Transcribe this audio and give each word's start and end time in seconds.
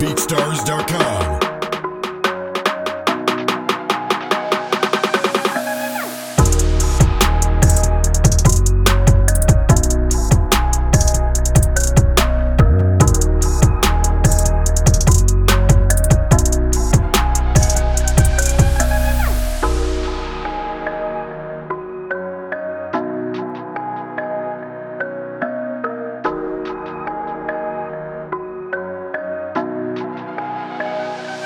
BeatStars.com. 0.00 1.29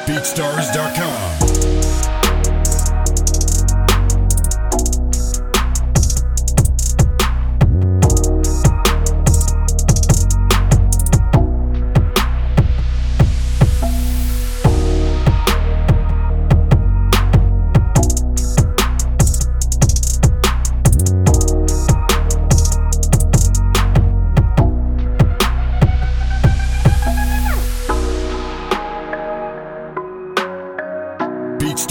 BeatStars.com. 0.06 1.93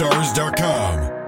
BeatStars.com. 0.04 1.23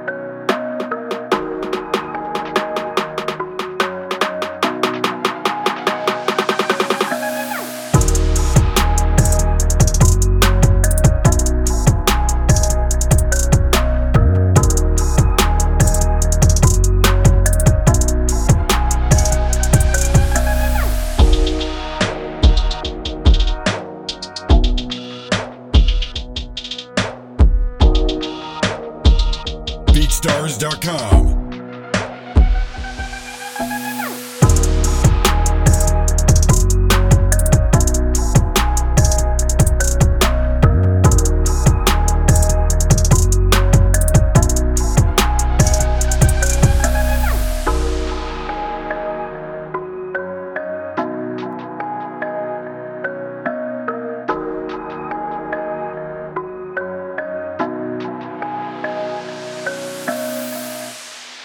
BeatStars.com. 30.25 31.34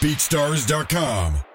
BeatStars.com. 0.01 1.50